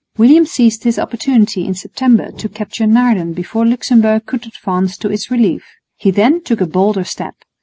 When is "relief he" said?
5.29-6.09